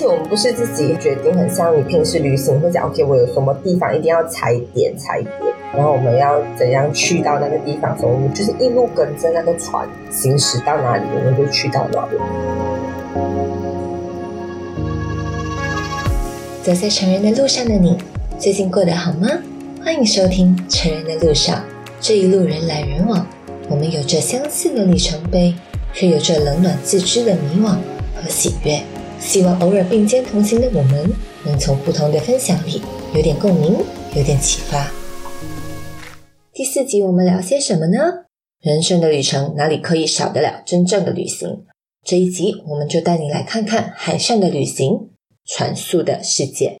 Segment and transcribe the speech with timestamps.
[0.00, 5.30] 且我们不是自己决定，很像你平时旅行会讲，OK，我有什么地方一定要踩点踩点，
[5.74, 12.16] 然后我们要怎样去到那个地方，所以我们就是一路跟着那个船行驶到哪里，我们就去到哪里。
[16.62, 17.98] 走在成人的路上的你，
[18.38, 19.28] 最近过得好吗？
[19.84, 21.56] 欢迎收听《成人的路上》，
[22.00, 23.26] 这一路人来人往，
[23.68, 25.54] 我们有着相似的里程碑，
[25.92, 27.76] 却有着冷暖自知的迷惘
[28.16, 28.80] 和喜悦。
[29.20, 31.12] 希望偶尔并肩同行的我们，
[31.44, 32.82] 能从不同的分享里
[33.14, 33.74] 有点共鸣，
[34.16, 34.90] 有点启发。
[36.52, 38.24] 第四集我们聊些什么呢？
[38.62, 41.66] 人生的旅程哪里可以少得了真正的旅行？
[42.02, 45.10] 这一集我们就带你来看看海上的旅行，
[45.44, 46.78] 船速的世界。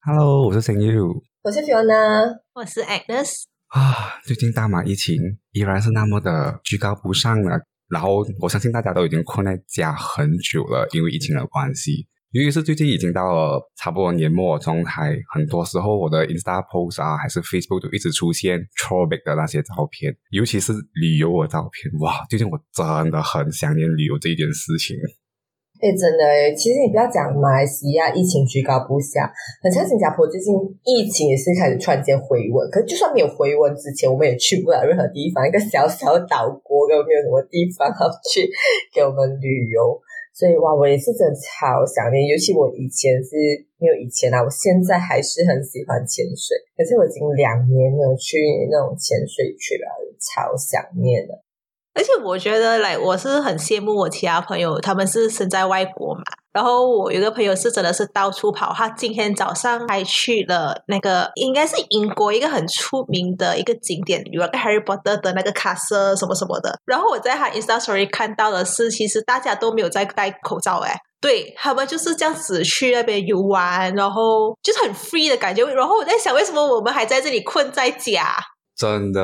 [0.00, 4.18] Hello，我是 Thank you 我是 Fiona，我是 Agnes，啊。
[4.24, 5.14] 最近大马疫情
[5.52, 7.50] 依然是那么的居高不上呢，
[7.90, 12.06] 然后我相信大家都已经困在家很久了，因为疫情的关系。
[12.32, 21.92] 尤其是最近已经到了差不多年末状态，很多时候我的 Insta post 啊，还是 Facebook 都一直出现 throwback 的那些照片，尤其是旅游的照片。
[21.98, 24.96] 哇，最近我真的很想念旅游这一件事情。
[25.80, 32.68] 哎，真的哎，其实你不要讲马来西亚疫情居高不下，很像新加坡最近疫情也是开始突然间回温。
[32.70, 38.44] 可是就算没有回温之前，我们也去不了任何地方，一个小小岛国根本没有什么地方好去
[38.92, 39.98] 给我们旅游。
[40.32, 43.36] 所以哇，我也是真的超想念，尤其我以前是
[43.80, 48.38] 没有以前啊，我现在还是很喜欢潜水，可是我已经两年没有去
[48.70, 49.88] 那种潜水去了，
[50.20, 51.34] 超想念的。
[51.92, 56.22] 而且我觉得，来我是很羡慕我其他朋友，他们是身在外国嘛。
[56.52, 66.76] 然后我有个朋友是真的是到处跑，他今天早上还去了那个应该是英国一个很出名的一个景点，有个 Harry Potter 的那个卡色什么什么的。
[66.84, 75.64] 然后我在他 Insta Story 看到的是，其实大家都没有在戴口罩，哎，对他们就是这样子去那边游玩，然后就是很 free 的感觉。
[75.66, 78.36] 然后我在想，为什么我们还在这里困在家？
[78.80, 79.20] 真的，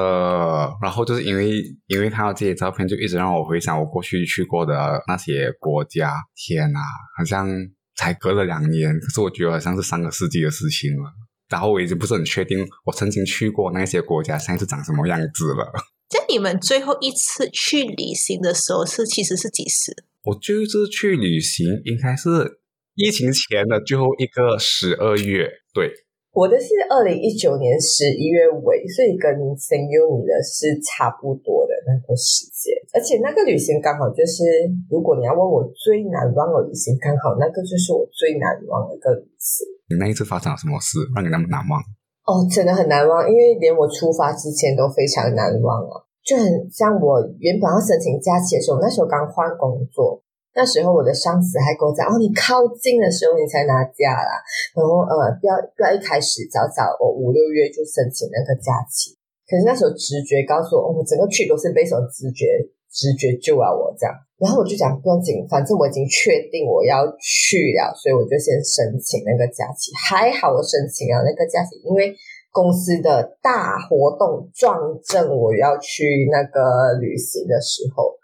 [0.83, 6.13] 然后就是因为因为看到这些照片，就一直让我回想我过去去过的那些国家。
[6.35, 6.79] 天呐，
[7.17, 7.49] 好像
[7.95, 11.11] 才隔了两年，可是我觉得好像是上个世纪的事情了。
[11.49, 15.73] 然后我已经不是很确定，我曾经去过那些国家现在是长什么样子了。
[16.11, 20.05] 在你们最后一次去旅行的时候是其实是几时？
[20.25, 22.61] 我就是去旅行，应该是
[22.95, 26.06] 疫情前的最后一个十二月，对。
[26.37, 34.45] 我的是二零一九年十一月尾，所以跟 s e n y u 你的是差不多的那个时间，而且那个旅行刚好就是，
[34.93, 39.65] 如果你要问我最难忘的旅行，刚好那个就是我最难忘的一个旅行。
[39.89, 41.81] 你那一次发生了什么事让你那么难忘？
[42.29, 50.21] 哦，真的很难忘，因为连我出发之前都非常难忘啊，就很像我原本要申请假期的时候，那时候刚换工作。
[50.57, 54.41] 那时候我的上司还跟我讲：“哦，你靠近的时候你才拿假啦，
[54.73, 59.13] 然后呃，不要不要一开始早早我五六月就申请那个假期。”
[59.45, 62.49] 可是那时候直觉告诉我，哦，我整个去都是被什么直觉
[62.89, 64.17] 直觉救了我这样。
[64.41, 69.93] 然后我就讲不要紧，反正我已经确定我要去了，所以我就先申请那个假期。
[70.09, 72.17] 还好我申请了那个假期，因为
[72.51, 78.17] 公司的大活动撞正我要去那个旅行的时候。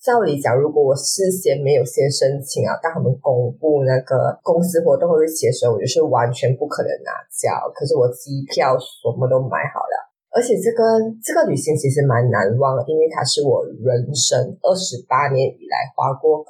[0.00, 7.60] 照理讲，如果我事先没有先申请啊，当他们公布那个公司活动日期的时候，我就是完全不可能拿假。
[7.74, 9.94] 可是我机票什么都买好了，
[10.30, 10.82] 而且这个
[11.22, 16.44] 这个旅行其实蛮难忘的，因为它是我人生二十八年以来花过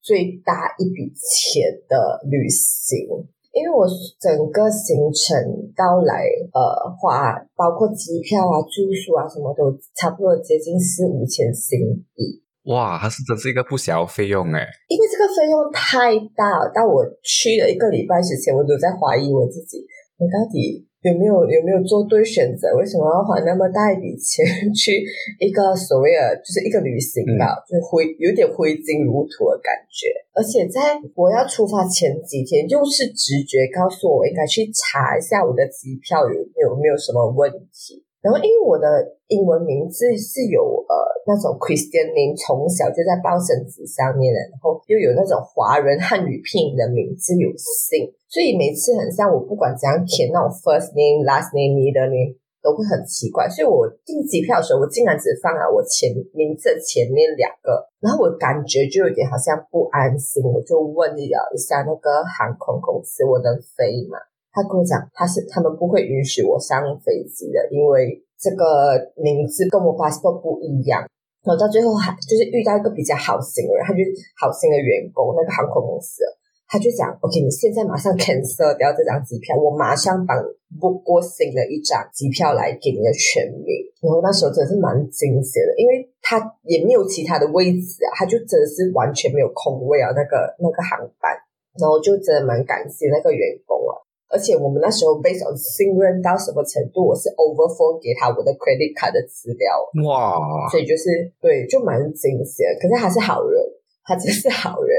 [0.00, 3.28] 最大一笔钱的旅行。
[3.52, 3.84] 因为我
[4.18, 5.36] 整个行程
[5.76, 11.78] 到来，呃，花包括机票啊、住宿啊什么都差不多接近四五千新
[12.14, 12.40] 币。
[12.64, 14.62] 哇，它是真是一个不小的费用哎！
[14.86, 19.82] 因为这个费用太大，到我去了一个礼拜之前，我都在怀疑我自己，
[20.14, 22.70] 我到底有没有有没有做对选择？
[22.78, 25.02] 为什么要花那么大一笔钱去
[25.40, 30.06] 一个所谓的就是一个旅行吧，嗯、就是灰有点挥金如土的感觉。
[30.30, 38.06] 而且在我要出发前几天，又是直觉告诉我应该去查一下我的机票有有没有什么问题。
[38.22, 38.86] 然后，因为我的
[39.26, 40.94] 英文名字是有呃
[41.26, 53.50] 那种 Christian name，从小就在报生纸上面的，然后又有那种华人汉语拼音的名字有姓，所以每次很像我不管怎样填那种 first name、last name、middle name 都会很奇怪。
[53.50, 64.14] 所以我订机票的时候，我竟然只放了我前名字前面两个，然后我感觉就有点好像不安心，我就问了一下那个航空公司，我能飞吗？
[64.52, 71.00] 他跟我讲，他是他们不会允许我上飞机的，因为这个名字跟我 passport 不一样。
[71.42, 73.98] 然后到最后还就是遇到一个比较好心的人，他就
[74.38, 76.22] 好心的员工，那个航空公司，
[76.68, 80.36] 他就讲：“OK，你现在马上 cancel 掉这张机票，我马上帮
[80.78, 91.32] book 过新的一张机票来给你的全名。”然后那时候真的是蛮惊险的，因为他也没有其他的位置啊，他就真的是完全没有空位啊，那个那个航班。
[91.80, 93.96] 然后就真的蛮感谢那个员工啊，
[94.32, 99.68] 而且我们那时候 based on 信任到什么程度，我是 overflow 给他我的 credit card 的资料，
[100.08, 100.40] 哇，
[100.72, 102.72] 所以就是对，就蛮惊险。
[102.80, 103.60] 可是他是好人。
[104.04, 104.90] 他真是好人，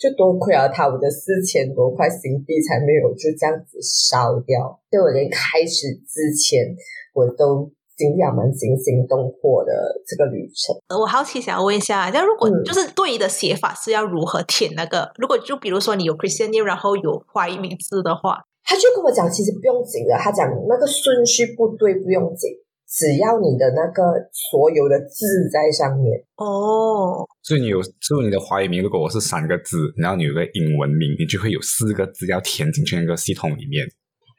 [0.00, 4.80] 就多亏了他，我的四千多块新币才没有就这样子烧掉。
[4.90, 6.74] 对我连开始之前，
[7.14, 9.72] 我都经历了蛮惊心动魄的
[10.04, 10.74] 这个旅程。
[10.98, 15.12] 我好奇想要问一下，那如果就是对的写法是要如何填那个？
[15.18, 20.12] 如果就比如说你有 Christian name，然后有华裔名字的话，他就跟我讲，其实不用紧的。
[20.20, 22.52] 他讲那个顺序不对，不用紧。
[22.88, 33.86] 只要你的那个所有的字在上面哦，所以你有，所以你的华语名，如果我是三个字，然后你有个英文名，你就会有四个字要填进去那个系统里面。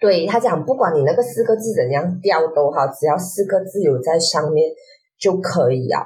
[0.02, 4.72] 对他讲，不管你那个四个字怎样调都好，只要四个字有在上面
[5.20, 6.06] 就可以啊。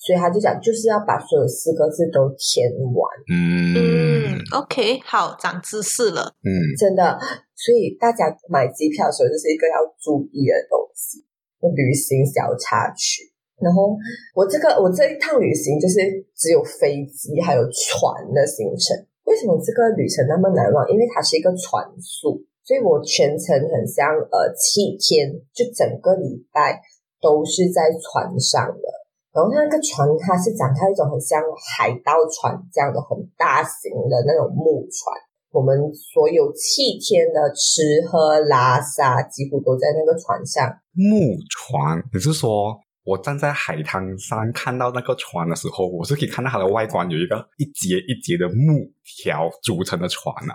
[0.00, 3.04] 所以他就讲，就是要把所有四个字都填完。
[3.28, 6.32] 嗯，OK，好，长知识了。
[6.40, 6.48] 嗯，
[6.80, 7.20] 真的，
[7.54, 11.28] 所以大家买机票的时候，就是一个要注意的东西。
[11.76, 13.28] 旅行小插曲，
[13.60, 13.92] 然后
[14.34, 16.00] 我这个我这一趟旅行就是
[16.34, 18.96] 只有飞机还有船的行程。
[19.24, 20.88] 为什么这个旅程那么难忘？
[20.88, 26.80] 因为它是一个船速，所以我全程很像呃七天，就整个礼拜
[27.20, 28.99] 都是在船上的。
[29.32, 35.14] 然后那个船它是展开一种很像海盗船这样的很大型的那种木船。
[35.52, 40.70] 我们所有七天的吃喝拉撒，几乎都在那个船上。
[40.94, 50.54] 木船，你是说我站在海滩上看到那个船的时候，我是可以看到它的外观有一个一节一节的木条组成的船啊？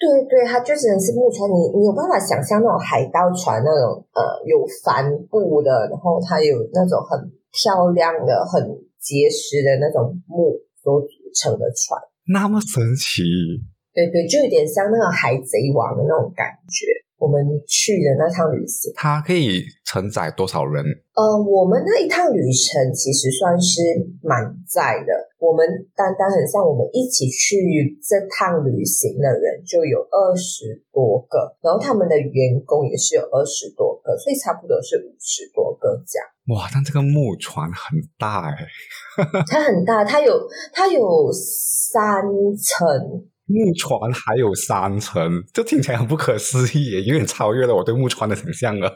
[0.00, 1.44] 对对，它就只能是木船。
[1.44, 7.20] 你你有办法想象那种海盗船那种呃有帆布的，然后它有那种很
[7.52, 8.62] 漂亮的、很
[8.98, 13.22] 结实的那种木所组成的船，那么神奇。
[13.92, 16.86] 对对，就有点像那个海贼王的那种感觉。
[17.20, 20.82] 我们去的那趟旅行，它可以承载多少人？
[21.12, 23.82] 呃，我们那一趟旅程其实算是
[24.22, 25.12] 满载的。
[25.36, 25.60] 我们
[25.94, 36.26] 单单很像我们一起去这趟旅行的人就有二十多个，然后他们的员工也是有二十多个，所以差不多是五十多个这样。
[36.56, 38.64] 哇，但这个木船很大哎，
[39.46, 42.24] 它很大，它有它有三
[42.56, 43.28] 层。
[43.50, 48.88] 木船还有三层，这听起来很不可思议，有点超越了我对木船的想象了。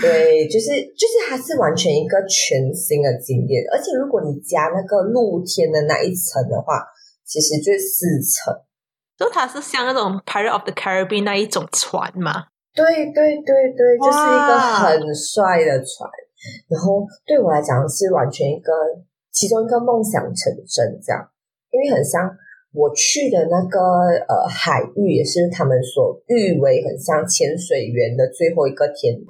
[0.00, 6.80] 对，就是就是它是完全一个全新的经验，而且如果你加那个露天的那一层的话，
[7.26, 8.54] 其实就四层。
[9.18, 12.46] 就它是像那种 Pirate of the Caribbean 那一种船嘛？
[12.74, 16.08] 对对对对，就是一个很帅的船。
[16.68, 18.72] 然后对我来讲是完全一个
[19.30, 21.20] 其中一个梦想成真，这样，
[21.70, 22.24] 因为很像。
[22.72, 23.78] 我去的那个
[24.26, 29.28] 呃海域也是他们所誉为很像潜水员的最后一个天堂，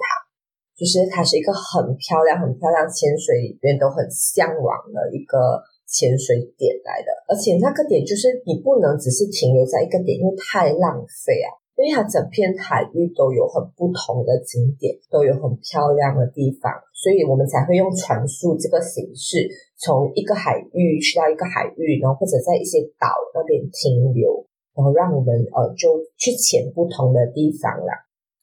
[0.75, 7.11] 就是它是一个很漂亮、很漂亮，潜水员都很向往的一个潜水点来的。
[7.27, 11.51] 而且那个点就是你不能只是停留在一个点，因为太浪费啊！
[11.75, 16.71] 因为它整片海域都有很不同的景点，都有很漂亮的地方，
[17.03, 19.43] 所以我们才会用船速这个形式。
[19.75, 27.91] 从一个海域去到一个海域，然后或者在一些岛那边停留，然后让我们呃就去潜不同的地方啦。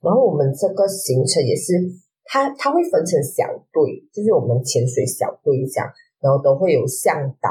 [0.04, 1.72] 然后我们这个行程也是，
[2.24, 5.88] 它它会分成小队，就是我们潜水小队这样，
[6.20, 7.48] 然后都会有向导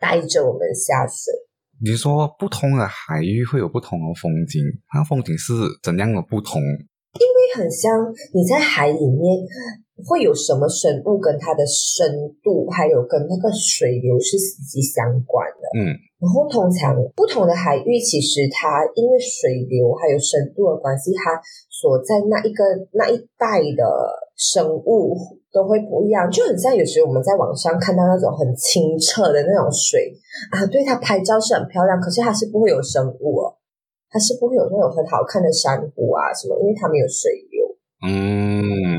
[0.00, 1.32] 带着我们下水。
[1.80, 4.58] 你说不同的海域会有不同的风景，
[4.88, 6.60] 它风景是怎样的不同？
[6.60, 9.46] 因为很像你在海里面。
[10.06, 12.06] 会有什么生物跟它的深
[12.42, 15.66] 度，还有跟那个水流是息息相关的。
[15.74, 15.90] 嗯，
[16.20, 22.62] 然后通常不同的海域，其实它因为水流还有深度的关系，它所在那一个
[22.92, 23.82] 那一带的
[24.36, 25.16] 生物
[25.52, 26.30] 都会不一样。
[26.30, 30.14] 就很像有时候我们在网上看到那种很清澈的那种水
[30.54, 33.56] 啊，对它拍照是很漂亮，可是它是不会有生物哦，
[34.10, 37.66] 它是不会有那种很好看的珊瑚啊什么，因为它没有水流。
[38.06, 38.97] 嗯。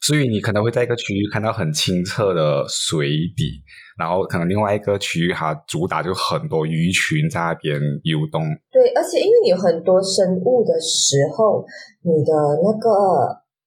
[0.00, 3.60] 所以你可能会在一个区域看到很清澈的水底，
[3.98, 8.42] 然后可能另外一个区域它主打就很多鱼群在那边游动。
[8.70, 11.64] 对，而且因为你有很多生物的时候，
[12.02, 12.88] 你的那个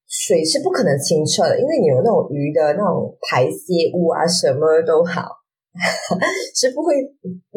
[0.07, 5.29] 水是不可能清澈的，因为你有那种鱼的那种排泄物啊，什么都好，
[6.55, 6.95] 是不会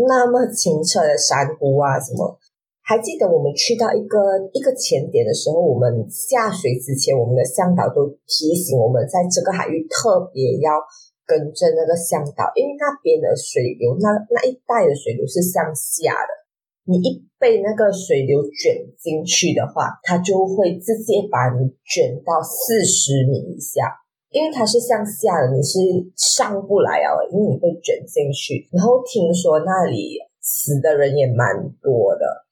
[0.07, 2.39] 那么清澈的珊瑚啊什么。
[2.85, 4.21] 还记得我们去到一个
[4.53, 10.77] 一个前点的时候，我们下水之前，我们的向导都提醒我们，在这个海域特别要
[11.25, 16.45] 跟着那个向导，因为那边的水流，那那一带的水流是向下的。
[16.85, 23.97] 你一被那个水流卷进去的话，它就会直接把你卷到四十米以下，
[24.29, 25.81] 因为它是向下的，你是
[26.15, 28.69] 上不来啊，因为你被卷进去。
[28.71, 32.44] 然后听说那里死的人也蛮多的。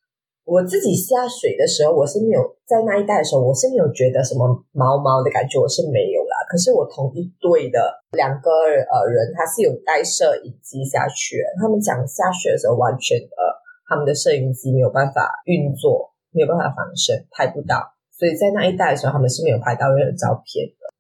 [0.52, 6.44] 我自己下水的时候，我是没有在那一带的时候，我是没有觉得什么毛毛的感觉，我是没有啦。
[6.44, 7.80] 可是我同一队的
[8.12, 13.40] 两个呃人，他是有带摄影机下去，他们讲下水的时候，完全呃
[13.88, 17.80] 他们的摄影机没有办法运作，没有办法防身，拍不到，
[18.12, 20.92] 所以在那一带的时候，他们是没有拍到任何照片的。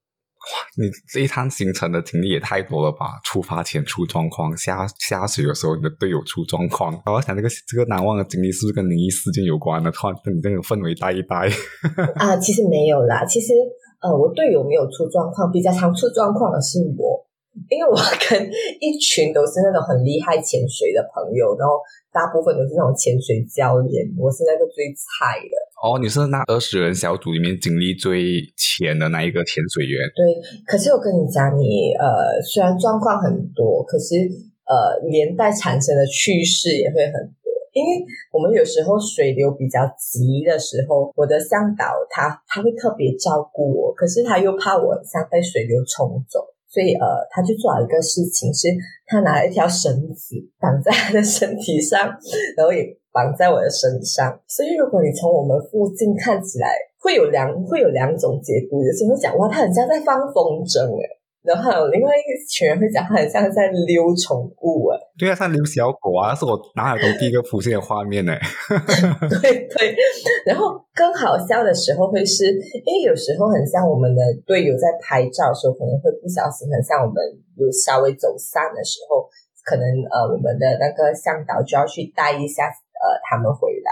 [0.42, 3.20] 哇你这一趟行程的经历也太多了吧？
[3.22, 9.90] 出发前出状况，下下水的时候你的队友出状况，我想这个这个难忘的经历是不是跟灵异事件有关呢？
[9.92, 11.46] 突然跟你这个氛围带一带
[12.18, 13.54] 啊，其实没有啦，其实
[14.02, 17.22] 呃，我队友没有出状况，比较常出状况的是我，
[17.70, 17.94] 因为我
[18.26, 18.42] 跟
[18.80, 21.78] 一群都是那种很厉害潜水的朋友，然后
[22.10, 25.54] 大部分都是那种潜水教练，我是那个最菜的。
[25.82, 29.98] 哦，你是那二十人小组里面经历最浅的那一个潜水员。
[30.14, 30.22] 对，
[30.64, 34.14] 可是我跟你讲，你呃，虽然状况很多，可是
[34.62, 37.50] 呃，连带产生的趣事也会很多。
[37.74, 48.68] 因为我们有时候水流比较急的时候，我的向导他他会特别照顾我，可是他又怕我像被水流冲走，所以呃，他就做了一个事情，是
[49.04, 52.06] 他拿了一条绳子绑在他的身体上，
[52.56, 53.01] 然后也。
[53.12, 61.02] 绑在我的身上，所以如果你从我们附近看起来，会有两会有两种解读，有些会讲哇，他很像在放风筝诶，
[61.42, 68.32] 然后还有另外一群人会讲他很像在溜宠物诶，对啊，像溜小狗啊，是我脑海中第一个浮现的画面呢。
[69.42, 69.94] 对对，
[70.46, 72.46] 然后更好笑的时候会是，
[72.86, 77.18] 因为有时候很像我们的队友在拍照的时候，可能会不小心很像我们
[77.58, 79.28] 有稍微走散的时候，
[79.66, 82.70] 可能呃我们的那个向导就要去带一下。
[83.02, 83.90] 呃，他们回来，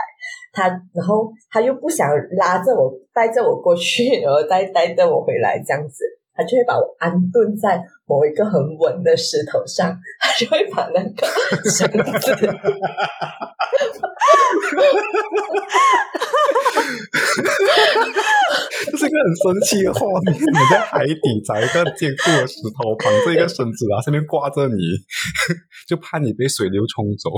[0.53, 11.27] 他然后他又不想拉着我，带着我过去，然后再带着我回来，这样子，他就会把我安顿在某一个很稳的石头上，他就会把那个
[11.69, 12.37] 绳子。
[18.91, 20.33] 这是一个很神奇的画面。
[20.35, 24.81] 你在海底找一个坚固的石头，绑着一个绳子啊，上面挂着你，
[25.87, 27.31] 就怕你被水流冲走。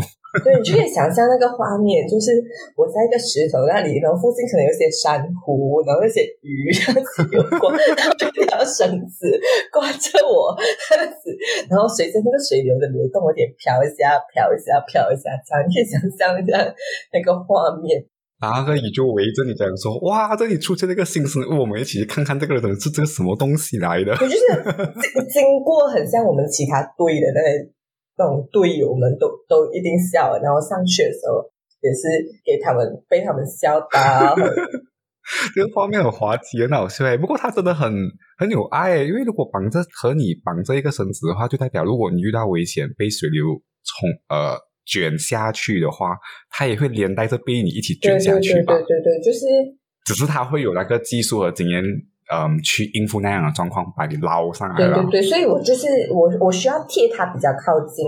[0.45, 2.33] 对，你就可以想象那个画面，就是
[2.79, 7.05] 我在一个石头那里，然后附近可能有些珊瑚，然后那些鱼这样子
[7.35, 9.29] 游过，然后一条绳子
[9.69, 11.29] 挂着我这样子，
[11.69, 16.57] 然后随着那个水流的流动，有点飘一下，飘一下，飘一下，这样你可以想象一下
[17.13, 18.01] 那个画面。
[18.43, 27.41] 然后个鱼就围着你，这样说：“哇，这里出现了一个新生物，我们一起去看看这个人是这个什么东西来的。”我就是经过很像我们其他队的那
[28.19, 31.39] 那种队友们都都一定笑，然后上去的时候
[31.83, 32.03] 也是
[32.45, 34.35] 给他们被他们笑到。
[35.55, 37.05] 这个画面很滑稽，很好笑。
[37.19, 37.95] 不过他真的很
[38.39, 44.59] 很有爱，因为如果绑着和你绑着一个绳子的话，就代表如果你遇到危险被水流冲呃。
[44.85, 46.17] 卷下去的话，
[46.51, 48.75] 它也会连带着被你一起卷下去吧？
[48.75, 49.47] 对对对，就是，
[50.05, 51.83] 只是他会有那个技术和经验，
[52.33, 54.97] 嗯，去应付那样的状况，把你捞上来了。
[54.97, 58.05] 对对对，所以我就是我，我需要贴它比较靠近，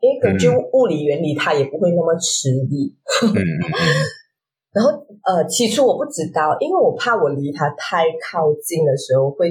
[0.00, 2.96] 因为根据物理原理，它也不会那么吃力。
[3.34, 3.40] 嗯
[4.72, 4.92] 然后
[5.26, 9.50] 呃，起初我不知道，因为我怕我离它太靠近的时候会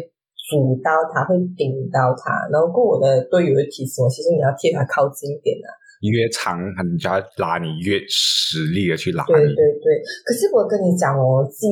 [0.49, 2.47] 阻到它，会顶到它。
[2.49, 5.67] 然后，过我的队友提醒我，其实你要贴它靠近一点啊。
[6.07, 9.33] 越长，人家拉你越实力的去拉你。
[9.33, 11.67] 对对对，可是我跟你讲哦，技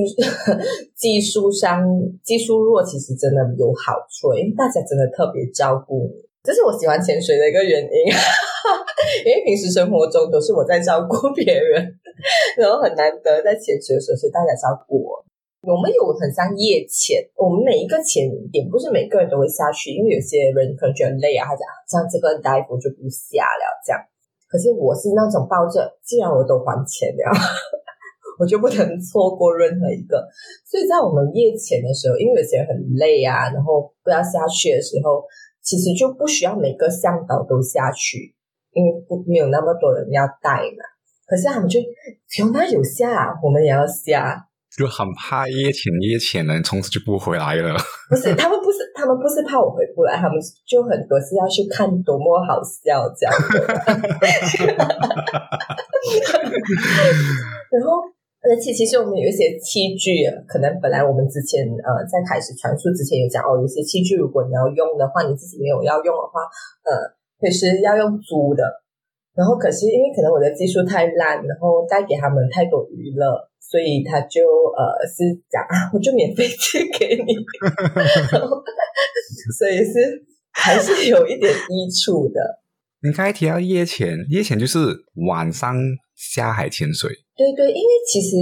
[0.95, 1.87] 技术上
[2.23, 8.11] 技术弱，其实真的有好处，因为大家真的特别照顾你，这是我喜欢潜水的一个原因。
[9.23, 11.87] 因为平时生活中都是我在照顾别人，
[12.57, 15.23] 然后很难得在潜水的时候是大家照顾我。
[15.61, 24.01] 我们有很像夜潜，我们每一个潜点不是每个人都会下去，因为有些人可能觉得累啊，他讲像这个大夫就不下了这样。
[24.57, 27.29] 可是我是那种抱着，既然我都还钱了，
[28.41, 30.25] 我就不能错过任何一个。
[30.65, 35.21] 所以在我们夜潜的时候，因为有些人很累啊，然后不要下去的时候，
[35.61, 38.33] 其实就不需要每个向导都下去，
[38.73, 40.81] 因为不没有那么多人要带嘛。
[41.27, 44.46] 可是他们就，有那有下，我们也要下。
[44.77, 47.75] 就很怕夜潜夜潜人从此就不回来了。
[48.09, 50.37] 不是，他们不是，他们不是怕我回不来，他们
[50.69, 53.57] 就很多是要去看多么好笑这样的。
[57.73, 58.05] 然后，
[58.45, 66.41] 而且其实我们有一些器具，可能本来我们之前呃在开始传输之前有讲哦，有些器具如果你要用的话，你自己没有要用的话，
[66.85, 68.85] 呃，会是要用租的。
[69.37, 77.35] 然后可是因为可能我的技术太烂，然后带给他们太多娱乐，所以他就呃是讲啊，我就免费借给你，
[79.59, 82.63] 所以是还是有一点益处的。
[83.03, 84.79] 你刚才提到夜潜，夜潜就是
[85.27, 85.77] 晚上
[86.15, 88.37] 下海潜水，对对，因为其实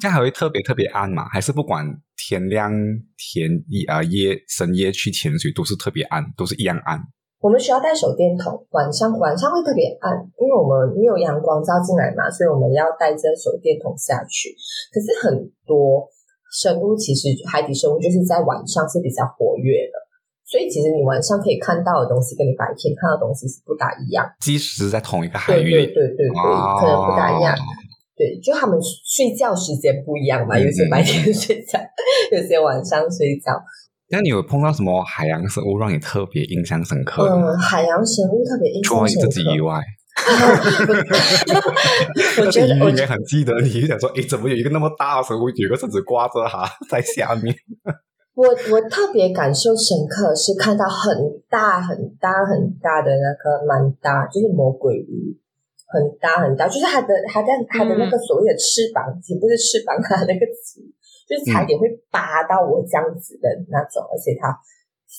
[0.00, 1.28] 这样还会特别特别暗嘛？
[1.28, 1.84] 还是不管
[2.16, 2.70] 天亮
[3.16, 7.00] 天夜啊夜深夜去潜水都是特别暗，都是一样暗。
[7.46, 14.50] 我们需要带手电筒，晚上晚上会特别暗，因为我们没有阳光照进来嘛，所以我们要带着手电筒下去。
[14.90, 16.02] 可是很多
[16.50, 19.94] 生物其实海底生物就是在晚上是比较活跃的。
[20.42, 24.26] 所以其实你晚上可以看到的东西，跟你白天看到的东西是不大一样。
[24.40, 26.28] 即使是在同一个海域，对对对对，
[26.82, 27.54] 可能不大一样。
[28.18, 31.78] 对，就他们睡觉时间不一样嘛，有些白天睡觉，
[32.34, 33.54] 有些晚上睡觉。
[34.10, 37.24] 那你有碰到什么海洋生物让你特别印象深刻？
[37.24, 38.98] 嗯，海洋生物特别印象深刻。
[38.98, 39.82] 除了你自己以外，
[42.40, 43.60] 我觉得我应该很记得。
[43.60, 47.54] 你就想说，哎，怎么有一个那么大的生物，有个绳子挂着它在下面？
[48.34, 51.16] 我我特别感受深刻是看到很
[51.48, 55.36] 大很大很大的那个蛮大，就是魔鬼鱼，
[55.88, 60.84] 很大很大，就是它的它的它的那个所谓的翅膀，也不是翅膀，它那个鳍，
[61.26, 64.56] 就是差点会扒到我这样子的那种，而且它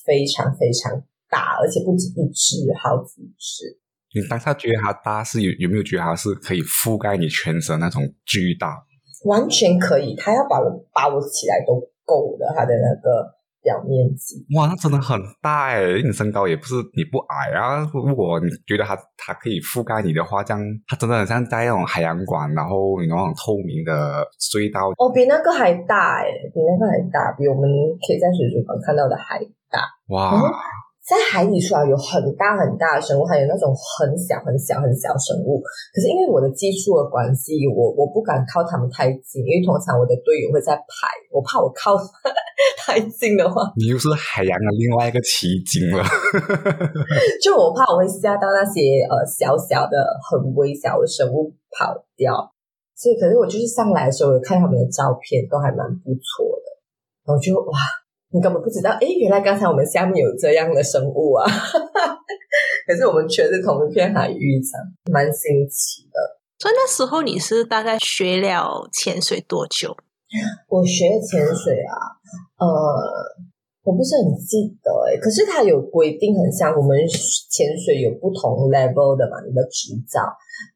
[0.06, 3.78] 非常非常大，而且不止一只，好几只。
[4.16, 8.86] 你当下觉得它大是有有没有觉得它是可以覆盖你全身那种巨大？
[9.26, 11.92] 完全可以，它要把我把我起来都。
[12.08, 16.02] 够的，它的那个表面积哇，那真的很大哎！
[16.04, 17.84] 你身高也不是你不矮啊。
[17.94, 24.90] 如果你觉得它它可以覆盖你的话，这样它真的很像在那种海洋馆，然后那种透明的隧道。
[24.98, 27.68] 哦，比那个还大哎，比那个还大，比我们
[28.06, 30.32] 可以在水族馆看到的还大哇！
[31.08, 35.64] 在海底出来有很大很大的生物，还有那种很小很小很小生物。
[35.96, 41.96] 可是因为我的技术的关系，我我不敢靠他们太近，因为通常我的队友会在排，我怕我靠
[42.76, 46.04] 太近的话，你又是海洋的另外一个奇景了。
[47.42, 49.96] 就我怕我会吓到那些呃小小的
[50.28, 52.36] 很微小的生物跑掉，
[53.00, 56.68] 所以可是我就是上来的时候，我看他们的照片都还蛮不错的，
[57.24, 57.80] 然后就哇。
[58.32, 61.46] 你根本不知道，哎，原来刚才我们下面有这样的生物啊！
[62.86, 64.80] 可是我们却是同一片海域上，
[65.12, 66.38] 蛮新奇的。
[66.60, 69.96] 所以那时候你是大概学了潜水多久？
[70.68, 71.96] 我学潜水啊，
[72.60, 72.68] 呃，
[73.84, 75.18] 我不是很记得哎。
[75.22, 76.98] 可是它有规定，很像我们
[77.50, 80.20] 潜水有不同 level 的嘛，你的执照。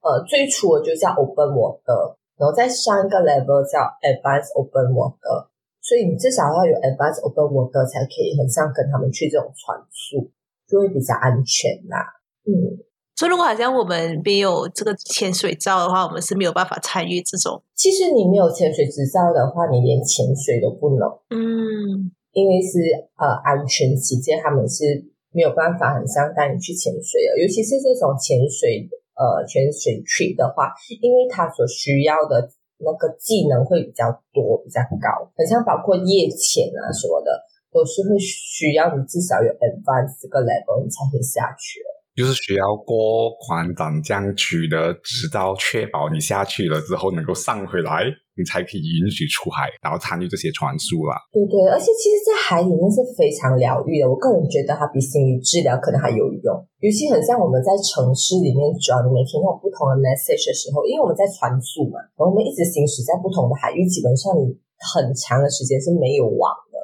[0.02, 5.51] 呃，最初我就叫 open water，然后再上一个 level 叫 advanced open water。
[5.82, 10.30] 所以你至少要有 advanced open water 才可以很像跟他们去这种船速，
[10.70, 12.22] 就会比较安全啦。
[12.46, 12.78] 嗯，
[13.18, 17.62] 所以如果好像我们没有这个潜水照的话，我们是没有办法参与这种。
[17.74, 21.10] 其实你没有潜水执照的话，你连潜水都不能。
[21.34, 22.78] 嗯，因为是
[23.18, 24.86] 呃安全起见，他们是
[25.34, 27.42] 没有办法很像带你去潜水的。
[27.42, 28.86] 尤其是这种潜水
[29.18, 30.70] 呃潜水 trip 的话，
[31.02, 32.50] 因为它所需要的。
[32.84, 37.30] 那个技能会比较多，比较高，很像包括夜潜啊什么的，
[37.72, 42.01] 都是会需要你至少有 advanced 这个 level 你才可以下去了。
[42.16, 48.04] 就是需要过船长这样取得执照，确保你下去了之后能够上回来，
[48.36, 51.16] 你才可以允许出海，然后参与这些传输啦。
[51.32, 54.10] 对对，而且其实，在海里面是非常疗愈的。
[54.10, 56.48] 我个人觉得它比心理治疗可能还有用。
[56.84, 64.52] 尤其很像我们在城市里面，主要你每天有不同的 message 的时候，因为我们在传输嘛，然后我们一直行驶在不同的海域，基本上你
[64.92, 66.76] 很长的时间是没有网的，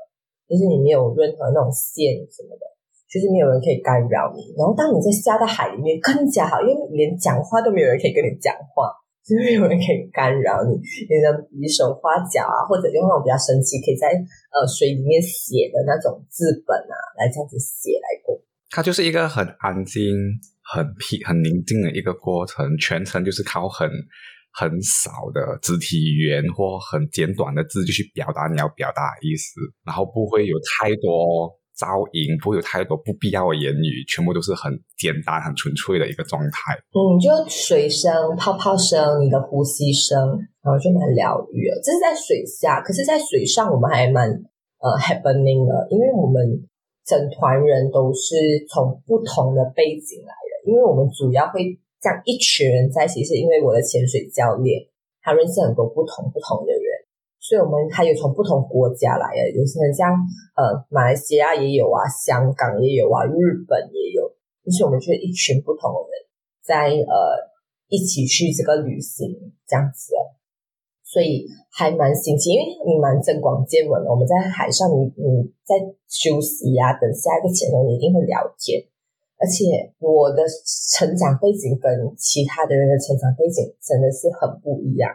[0.48, 2.63] 就是你没有任何那种线什么的。
[3.08, 8.91] 就是没有人可以干扰你，然后当你在下到海里面更加好，因为连讲话都没有人可以跟你讲话，
[9.24, 14.12] 就没有人可以干扰你，你的比手画脚啊，或者用那种比较神奇，可以在
[14.52, 18.36] 呃水里面写的那种字本啊，来这样子写来过。
[18.70, 20.12] 它就是一个很安静、
[20.60, 23.89] 很平、很宁静的一个过程，全程就是靠很
[24.52, 31.57] 很少的肢体语言或很简短的字就去表达你要表达的意思，然后不会有太多。
[31.78, 36.74] 噪音不会有太多不必要的言语，全部都是很简单、很纯粹的一个状态。
[36.90, 40.18] 嗯，就水声、泡泡声、你的呼吸声，
[40.66, 41.70] 然后就蛮疗愈。
[41.86, 44.28] 这是在水下，可是，在水上我们还蛮
[44.82, 46.42] 呃 happening 的，因为我们
[47.06, 48.36] 整团人都是
[48.68, 54.82] 从不同的背景来的，因为我们主要会这样一群人在一起，是因为我的潜水教练
[55.22, 56.87] 他认识很多不同不同的人，
[57.47, 60.12] 所以我们还有从不同国家来的，有些人像
[60.60, 64.27] 呃马来西亚也有啊，香港也有啊，日本也有，
[64.65, 66.27] 就是我们就是一群不同的人
[66.62, 67.15] 在呃
[67.88, 69.31] 一起去这个旅行
[69.65, 70.17] 这样子的。
[71.07, 74.12] 所以还蛮新奇，因为你蛮增广见闻的。
[74.12, 78.83] 我们在海上，你你在休息呀，等下一个潜龙，你一定会聊天。
[79.39, 80.43] 而且我的
[80.91, 85.07] 成长背景跟其他的人的成长背景真的是很不一样，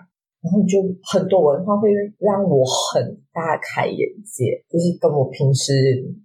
[0.42, 5.72] 然后就很多文化会让我很大开眼界，就是跟我平时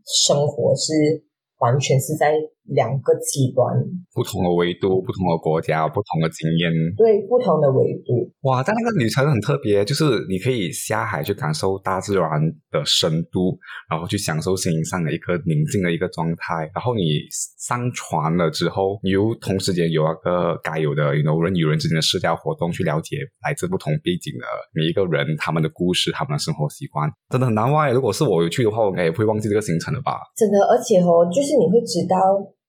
[0.03, 1.23] 生活是
[1.59, 2.33] 完全是在。
[2.67, 3.65] 两个极端，
[4.13, 8.31] 不同的维度，不同的国家，不同的经验，对不同的维度。
[8.41, 8.63] 哇！
[8.63, 12.29] 但那个旅程很特别，就是你可以下海去感受大自然
[12.71, 13.57] 的深度，
[13.89, 16.69] 然后去享受心灵上的一个宁静的一个状态。
[16.73, 17.23] 然后你
[17.59, 27.89] 上船了之后，你又同时间有那个该有的，you know 人与人之间的社交活动，去了解来自不同背景的每一个人，他们的故事，他们的生活习惯，真的很难忘。
[27.93, 30.19] 如果是我有去的话，我应该也不会忘记这个行程了吧？
[30.35, 32.17] 真的，而且哦，就是你会知道。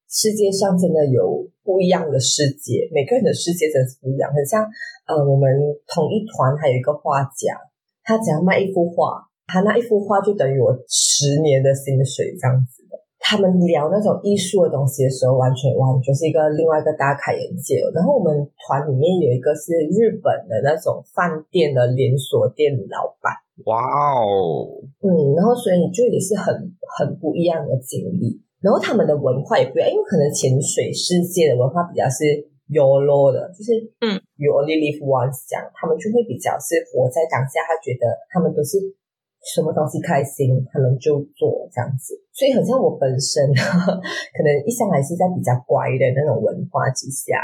[0.08, 4.32] 世界上真的有不一样的世界，每个人的世界真的是不一样。
[4.32, 4.64] 很像，
[5.06, 5.52] 呃，我们
[5.86, 7.52] 同一团还有一个画家，
[8.02, 12.96] 他只要卖一幅画，他那一幅画就等于我十年的薪水这样子的。
[13.20, 17.76] 他们聊那种艺术的东西的时候，完全完全是一个另外一个大开眼界。
[17.92, 18.32] 然后我们
[18.64, 28.40] 团里面有一个是日本的那种饭店的连锁店老板，哇哦，嗯，然后所以就也是很很不一样的经历。
[28.60, 32.26] 然后他们的文化也不一样，因为可能潜水世界的文化比较是
[32.66, 33.70] YOLO 的，就是
[34.02, 38.82] 嗯，You only live once 讲，他们就会比较是活在当下，他觉得他们都是
[39.54, 42.18] 什么东西开心，他们就做这样子。
[42.34, 43.46] 所以很像我本身，
[44.34, 47.38] 可能一向来是在比较乖的那种文化之下，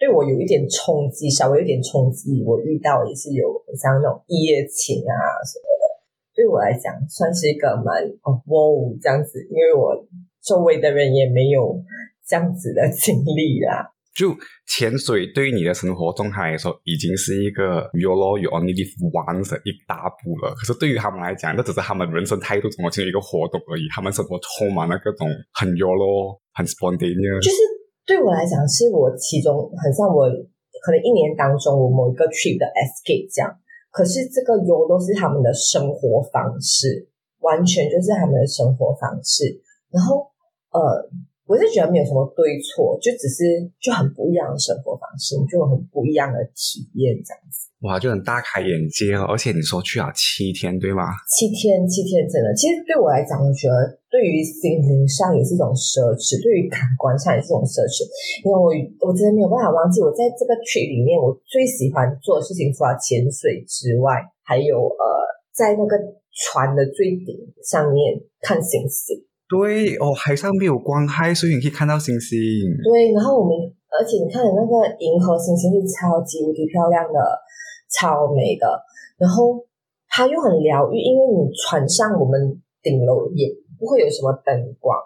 [0.00, 2.42] 对我有一点冲击，稍微有点冲击。
[2.48, 5.84] 我遇到也是有很像那种一夜情啊什么的，
[6.32, 8.56] 对我来讲算是一个蛮哦哇
[8.96, 10.00] 这样子，因为我。
[10.42, 11.82] 周围的人也没有
[12.26, 13.92] 这样子的经历啦。
[14.10, 14.34] 就
[14.66, 20.52] 潜水对于你的生活状态来说，已经是一个 you know you only live once 一大步了。
[20.54, 23.86] 可是对于他们来讲，那只是他们人生态度中的其中一个活动而已。
[23.94, 27.40] 他们生活充满了各种很 you know 很 spontaneous。
[27.40, 27.56] 就是
[28.04, 30.26] 对我来讲，是我其中很像我
[30.82, 33.48] 可能一年当中我某一个 trip 的 escape 这样。
[33.90, 37.08] 可是这个 you 都是他们的生活方式，
[37.40, 39.62] 完全就是他们的生活方式。
[39.90, 40.29] 然后，
[40.72, 40.80] 呃，
[41.46, 47.68] 我是觉得没有什么对错，就只是就很不一样的生活方式，就很不一样的体验这样子。
[47.80, 49.24] 哇，就很大开眼界哦！
[49.24, 51.08] 而且你说去了七天，对吗？
[51.32, 52.52] 七天，七天，真的。
[52.54, 58.04] 其实对我来讲，我觉得对于心灵上也是一种奢侈，对于感官上也是一种奢侈。
[58.44, 58.68] 因为我
[59.08, 65.02] 我真的没有办法忘记，我在这个区里面，我最喜欢做的事情，除了潜水之外，还有呃，
[65.56, 65.96] 在那个
[66.30, 67.32] 船的最顶
[67.64, 69.24] 上面看星星。
[69.50, 72.38] 对哦，海上没有光害，所以你可以看到星星。
[72.86, 73.58] 对，然后我们，
[73.90, 77.18] 而且你看的那个银河星星是超级无敌漂亮的，
[77.90, 78.64] 超美的。
[79.18, 79.58] 然后
[80.08, 84.96] 它又很疗愈，因为你船上我们顶楼也不会有什么灯光，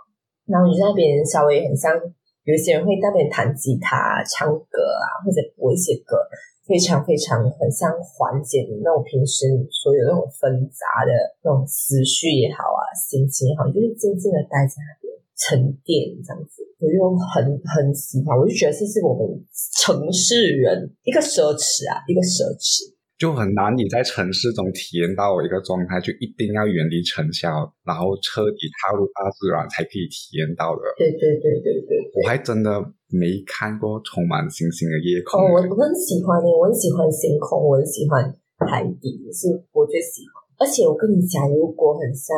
[0.46, 1.96] 然后你在那边稍微很像，
[2.44, 6.20] 有些人会在那边弹吉他、唱歌啊，或者播一些歌。
[6.66, 11.12] 非常非常很像缓解你那种平时你所有那种纷杂的
[11.44, 16.96] 那种思绪也好啊，心情也好，就是静静的待在那边沉淀这样子，我就
[17.34, 19.28] 很很喜欢，我就觉得这是我们
[19.76, 22.94] 城市人一个奢侈啊，一个奢侈。
[23.16, 27.46] 就很难你在城市中体验到一个状态，就一定要远离尘嚣，
[27.86, 30.82] 然后彻底踏入大自然才可以体验到的。
[30.98, 32.82] 对对对对对，我还真的
[33.14, 35.38] 没看过充满星星的夜空。
[35.38, 40.42] 哦，我很喜欢你，我很喜欢星空，我很喜欢海底，是我最喜欢。
[40.58, 42.34] 而且我跟你讲，如果很像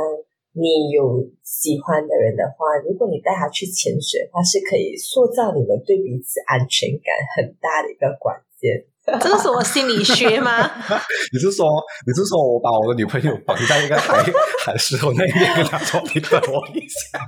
[0.52, 8.84] 你有喜欢的人的话，如果你带他去潜水，他是可以塑造你们对彼此安全感很大的一个关键。
[9.20, 10.68] 这是什么心理学吗？
[11.32, 11.66] 你是说，
[12.06, 14.20] 你是说我把我的女朋友绑在一个海
[14.64, 17.20] 海石头那边，跟她说：“你等我一下，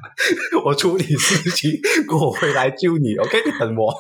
[0.65, 1.71] 我处理事情，
[2.09, 3.95] 过我回来救你。” OK，你等我。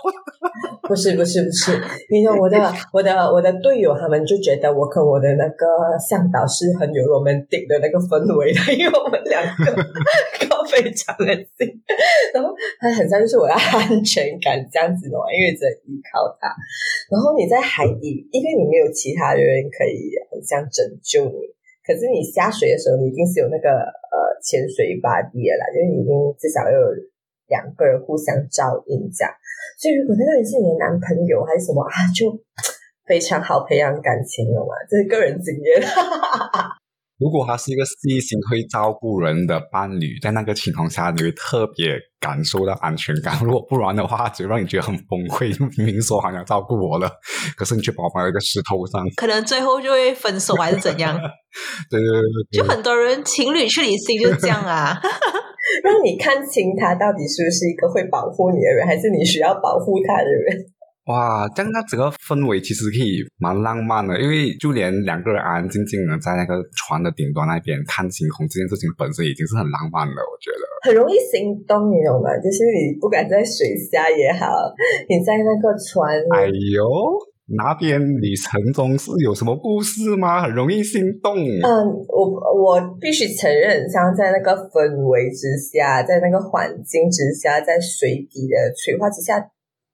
[0.88, 1.76] 不是不是不是，
[2.10, 2.56] 你说我的
[2.92, 5.66] 我的我的队友他们就觉得我跟我的那个
[6.00, 9.76] 向导是很有 romantic 的那个氛围的，因为我们两个
[10.48, 11.68] 都非常的近，
[12.32, 12.48] 然后
[12.80, 16.48] 他很像就是我的安全感这样子的，因为只能依靠他。
[17.12, 21.44] 然后你在海底，因为你没有其他的人可以很像拯救你，
[21.84, 26.88] 可是你下水的时候，你一定是有那个呃潜水巴蒂的啦，就是你已经至少要有
[27.48, 29.32] 两个人互相照应这样。
[29.80, 32.32] 所以如果那个人是你的男朋友还是什么 啊，就
[33.06, 35.82] 非常好培养感情了嘛，这是个人经验。
[37.18, 43.36] 如果他是一个细心会照顾人的伴侣，在那个情况下，你会特别感受到安全感。
[43.42, 45.48] 如果不然的话，只会让你觉得很崩溃。
[45.76, 47.10] 明明说好像照顾我了，
[47.58, 51.18] 可是你却把我放在一个石头上，可能最后就会分手还是怎样？
[51.90, 52.20] 对对对
[52.52, 54.96] 对，就很多人情侣去旅行就是这样啊。
[55.84, 60.66] 让你看清他到底是不是一个会保护你的人，还是你需要保护他的人。
[61.08, 70.20] 哇，这样那整个氛围其实可以蛮浪漫的，因为就连两个人安安静静的在那个船的顶端那边看星空，这件事情本身已经是很浪漫了。
[70.20, 72.28] 我觉得很容易心动，你懂吗？
[72.36, 74.52] 就是你不敢在水下也好，
[75.08, 76.44] 你在那个船，哎
[76.76, 76.84] 呦，
[77.56, 80.42] 那边旅程中是有什么故事吗？
[80.42, 81.34] 很容易心动。
[81.36, 82.28] 嗯，我
[82.62, 89.50] 我必须承认，像在那个氛围之下，在那个环境之下，在水底的催化之下。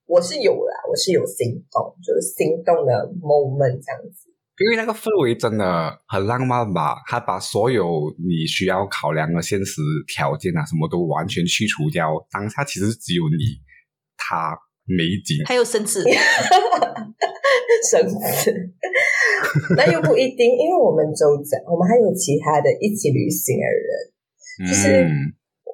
[0.07, 4.29] 我是有啦，我是有心动，就是心动的 moment 这样子。
[4.59, 12.15] 因为那个氛围真的很浪漫吧，他把所有你需要考量的现实条件啊，什么都完全去除掉。
[12.31, 13.59] 当下其实只有你，
[14.17, 14.57] 他
[14.87, 16.05] 美景，还有绳子，
[17.91, 18.53] 绳子，
[19.77, 25.07] 那又不一定，因为我们周在，我们还有其他的一起旅行的人，就是。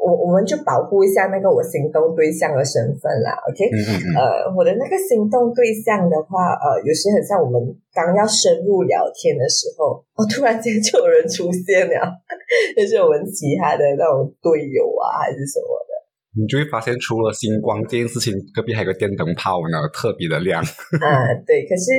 [0.03, 3.69] 我我们就保护一下那个我心动对象的身份啦，OK？
[4.17, 7.61] 呃，我的那个心动对象的话，呃，有时很像我们
[7.93, 12.17] 刚要深入聊天的时候，哦，突然间就有人出现了，
[12.75, 15.93] 就是我们其他的那种队友啊，还是什么的，
[16.37, 20.63] 你就会发现除了星光这件事情，隔壁还有个电灯泡呢，特别的亮。
[20.63, 21.07] 啊，
[21.47, 21.91] 对，可是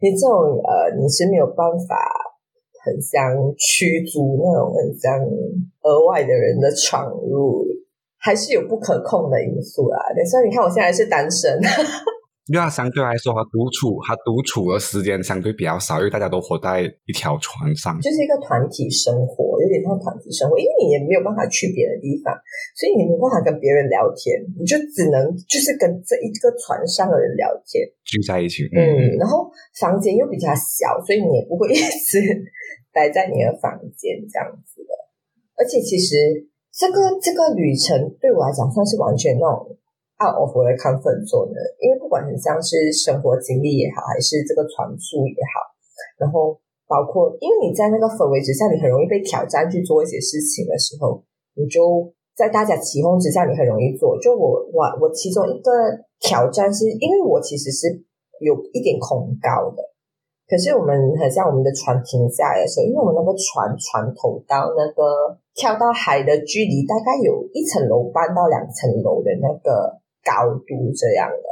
[0.00, 1.96] 你这种呃，你是没有办法。
[2.82, 5.20] 很像驱逐那种很像
[5.82, 7.62] 额外的人的闯入，
[8.16, 10.00] 还是有不可控的因素啊。
[10.24, 11.60] 所以你看，我现在是单身。
[12.50, 20.58] 因为相对来说，他独处，他独处的时间相对比较少，因为大家都活在一条船上，就是一个团体生活，有点像团体生活。
[20.58, 22.34] 因为你也没有办法去别的地方，
[22.74, 28.66] 所以你没办法跟别人聊天，你就只能就是跟这一个船上的人聊天，聚在一起。
[28.74, 29.46] 嗯，然后
[29.78, 32.18] 房间又比较小，所以你也不会一直
[32.90, 34.90] 待在你的房间这样子的。
[35.54, 36.18] 而且其实
[36.74, 39.78] 这个这个旅程对我来讲，算是完全那种。
[40.20, 41.48] Out of 我的 comfort zone
[41.80, 45.64] 因为不管很像是生活经历也好，还是这个传输也好，
[46.20, 51.24] 然后包括因为你在那个氛围之下，你很容易被挑战去做一些事情的时候，
[51.56, 54.18] 你就在大家起哄之下，你很容易做。
[54.20, 55.70] 就我我我其中一个
[56.20, 57.88] 挑战是因为我其实是
[58.44, 59.80] 有一点恐高的，
[60.44, 69.96] 可是我们很像我们的船停下来的时候，因为我们那个船船头到那个跳到海的距离大概有一层楼半到两层楼的那个。
[70.24, 71.46] 高度这样的，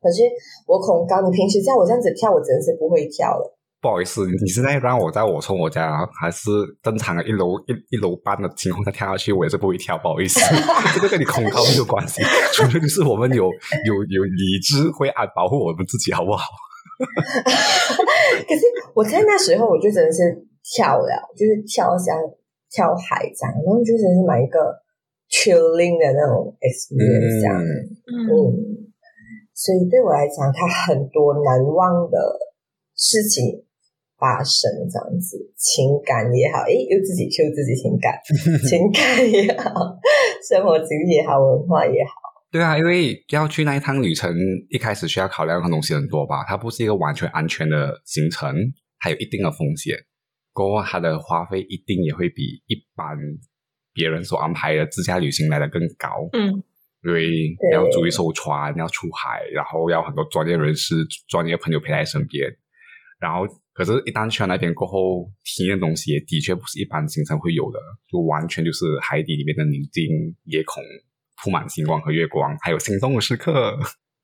[0.00, 0.22] 可是
[0.66, 1.20] 我恐高。
[1.22, 3.44] 你平时叫我这样子跳，我真的是不会跳的。
[3.82, 6.50] 不好意思，你现在让我在我从我家还是
[6.82, 9.98] 正常的一楼一一楼半的情况下跳下去，我也是不会跳。
[9.98, 10.38] 不好意思，
[10.94, 12.22] 这个跟你恐高没有关系，
[12.54, 16.46] 纯粹就是我们有有有理智会爱保护我们自己，好不好？
[18.46, 18.62] 可是
[18.94, 20.20] 我在那时候，我就真的是
[20.62, 22.16] 跳了，就是跳像
[22.70, 24.81] 跳海这样，然后就真的是买一个。
[25.32, 28.92] Chilling 的那种 experience，这样，嗯，
[29.56, 32.16] 所以对我来讲，它很多难忘的
[32.94, 33.64] 事情
[34.20, 38.20] 发生，这样子，情感也好，诶，又自己 Q 自己情感，
[38.68, 39.96] 情感也好，
[40.46, 42.12] 生活经历也好，文化也好，
[42.52, 44.30] 对啊，因为要去那一趟旅程，
[44.68, 48.54] 一开始需要考量的东西很多吧，它不是一个完全安全的行程，
[49.00, 49.96] 还有一定的风险，
[50.52, 53.16] 过后它的花费一定也会比一般。
[53.92, 56.62] 别人所安排的自驾旅行来的更高，嗯，
[57.04, 60.94] 因为要租一艘船，要出海，然后要很多专业人士、
[61.28, 62.48] 专业朋友陪在身边。
[63.20, 67.78] 然后，可是，一旦去了那边过后，体验东西也的确不是一般行程会有的，
[68.10, 70.04] 就完全就是海底里面的宁静、
[70.46, 70.82] 夜空
[71.36, 73.78] 铺满星光和月光，还有心动的时刻。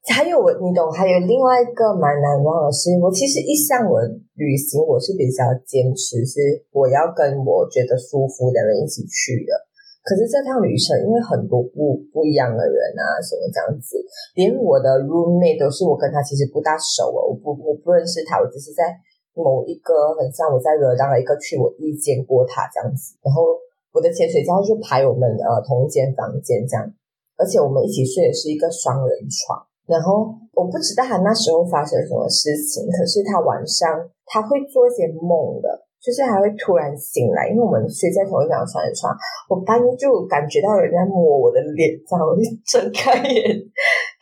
[0.06, 0.90] 还有我，你懂？
[0.90, 4.00] 还有另外一个蛮难忘的是，我其实一向我
[4.34, 9.52] 旅行我是比较坚持，是我要跟我觉得舒服的人一起去的。
[10.00, 14.00] 可是这趟旅程因为很多不不一样的人啊，什么这样子，
[14.32, 18.88] 连我的 roommate 都是我跟他其实不大熟哦，我不我不认识他，我只是在
[19.36, 23.44] 某一个很像我在热浪的一个区，我遇见过他这样子，然后
[23.92, 26.88] 我的潜水教就排我们呃同一间房间这样，
[27.36, 33.88] 而且我们一起睡的是一个双人床，然后我不知道他那时候发生什么事情，可是他晚上
[34.26, 35.88] 他会做一些梦的。
[35.98, 39.10] 就是还会突然醒来，因为我们睡在同一张床上，
[39.50, 43.58] 我半夜就感觉到人在摸我的脸，然后我就睁开眼，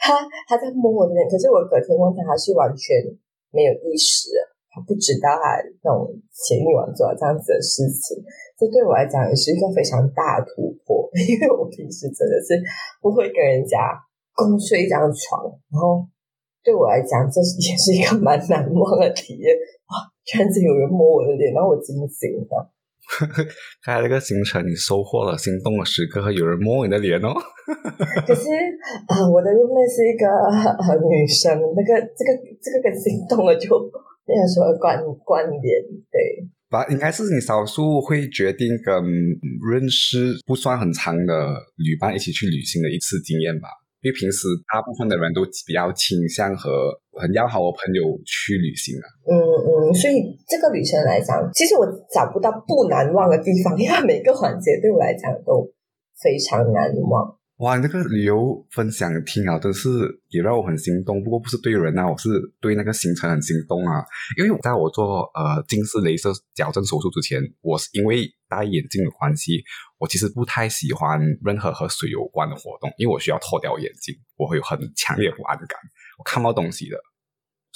[0.01, 0.17] 他
[0.49, 2.97] 他在摸我的脸，可是我隔天问他，他是完全
[3.53, 4.33] 没有意识，
[4.73, 8.25] 他不知道他那种前一晚做了这样子的事情，
[8.57, 12.57] 这对我来讲也是一个非常大的突破，因为我平时真的是
[13.05, 13.93] 不会跟人家
[14.37, 16.07] 共睡一张床，然后
[16.63, 19.51] 对我来讲，这也是一个蛮难忘的体验
[19.89, 20.13] 哇。
[20.27, 22.71] 居然是有人摸我的脸，然后我惊醒了。
[23.81, 27.31] 看来这个行程你收获了心动的时刻，有人摸你的脸哦。
[28.27, 28.51] 可是
[29.07, 33.71] 啊，我的妹妹是一个呃女生，那个这个这个跟心动了就
[34.27, 35.63] 没有什么关关联。
[36.11, 36.85] 对，吧？
[36.91, 38.93] 应该是你少数会决定跟
[39.71, 43.69] 认识不算很长的旅伴一起去旅行的一次经验吧。
[44.07, 49.07] 因为平时大部分的人都比较倾向和很要好的朋友去旅行啊。
[49.27, 51.83] 嗯嗯，所以这个旅程来讲，其实我
[52.15, 55.67] 找不到不难忘的地方，因为每个环节对我来讲都
[56.23, 57.36] 非常难忘。
[57.59, 59.89] 哇，那个旅游分享听啊，真是
[60.29, 61.25] 也让我很心动。
[61.25, 62.29] 不过不是对人啊，我是
[62.61, 64.05] 对那个行程很心动啊。
[64.37, 69.65] 因为在我做呃近视雷射矫正手术之前，我是因为戴眼镜的关系，
[69.97, 75.79] 我其实不太喜欢任何和水有关的活动，因为我需要脱掉眼镜，我会有很强烈不安感，
[76.19, 76.99] 我看不到东西的。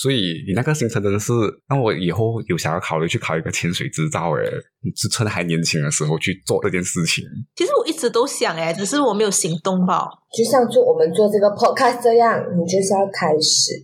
[0.01, 1.33] 所以你那个行程真的是
[1.69, 4.49] 让我以后有想要考虑去考一个潜水执照诶，
[4.97, 7.23] 是趁还年轻的时候去做这件事情。
[7.55, 10.09] 其实我一直都想诶，只是我没有行动吧。
[10.35, 13.77] 就像做我们做这个 podcast 这样，你就是要开始。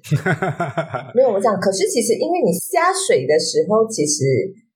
[1.14, 4.24] 没有我讲，可是其实因为你下水的时候，其实。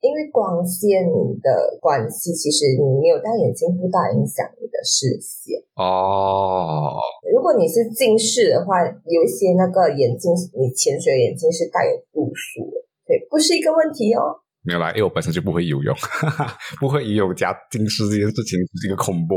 [0.00, 1.04] 因为光线
[1.42, 6.96] 的关系，其实你没有戴眼镜不大影响你的视线哦。
[7.30, 14.40] 如果你是近视的话，有一些那个眼镜，你潜水眼镜是带有度数的，对，不是一个问题哦。
[14.62, 15.94] 没有啦，因为我本身就不会游泳，
[16.80, 19.34] 不会游泳加近视这件事情是一个恐怖。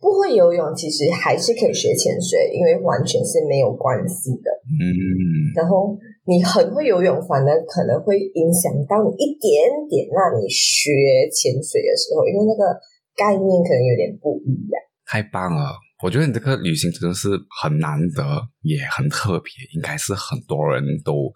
[0.00, 4.50] 不会游泳其实还是可以学潜水，因为完全是没有关系的。
[4.80, 5.96] 嗯，然后。
[6.28, 9.48] 你很会游泳，反而可能会影响到你一点
[9.88, 10.06] 点。
[10.12, 10.92] 让你学
[11.32, 12.68] 潜水的时候，因为那个
[13.16, 14.76] 概念可能有点不一样。
[15.06, 15.72] 太棒了！
[16.04, 17.30] 我觉得你这个旅行真的是
[17.62, 18.22] 很难得，
[18.60, 21.32] 也很特别，应该是很多人都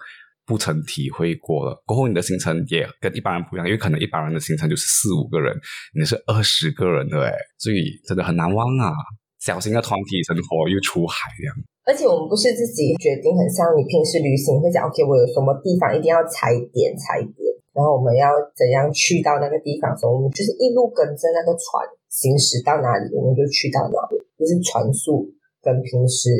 [0.46, 1.82] 不曾体会过了。
[1.86, 5.54] 过后你的行程也跟一般人不一样，因为可能一般人的行程就是四五个人，
[5.94, 8.92] 你是二十个人的哎，所以真的很难忘啊！
[9.40, 11.54] 小型的团体生活又出海这样。
[11.82, 17.42] 而且我们不是自己决定，很像你平时旅行会讲，OK，我有什么地方一定要踩点踩点，
[17.74, 25.26] 然后我们要怎样去到那个地方，所以我们就是一路跟着那个船行驶到哪里，我们就去到哪里，就是船速
[25.58, 26.30] 跟平时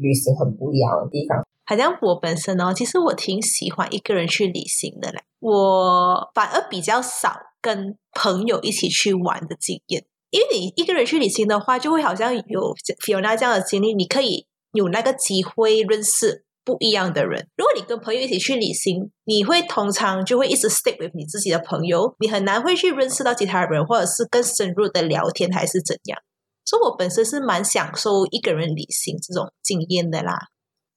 [0.00, 1.44] 旅行很不一样的地方。
[1.66, 12.74] 好像我本身呢，其实我挺喜欢一个人去旅行的嘞，我反而比较少跟朋友一起去玩的经验，因为你一个人去旅行的话，就会好像有
[13.04, 14.46] Fiona 这样的经历，你可以。
[14.72, 17.48] 有那个机会认识不一样的人。
[17.56, 26.18] 如果你跟朋友一起去旅行，你会通常就会一直 stick with 你自己的朋友，你很难会去认识到其他人，或者是更深入的聊天，还是怎样。
[26.66, 30.36] 所以，我本身是蛮享受一个人旅行这种经验的啦。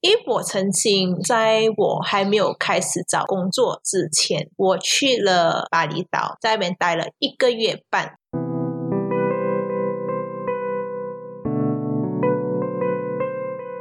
[0.01, 8.13] 因为我曾经在我还没有开始找工作之前，我去了巴厘岛，在那边待了一个月半。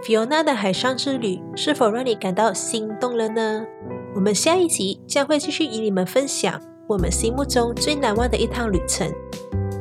[0.02, 3.64] Fiona 的海上之旅是否让你感到心动了呢？
[4.16, 9.08] 我们下一集将会继续与你们分享我们心目中最难忘的一趟旅程。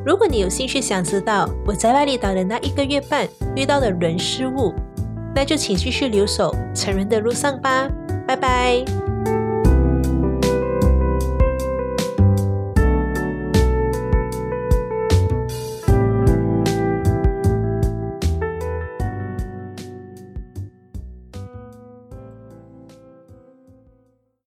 [0.06, 4.72] 如果你有兴趣想知道我在巴厘岛的那一个月半遇到的人事物，
[5.38, 7.88] 那就请继续留守成人的路上吧。
[8.26, 9.07] 拜拜。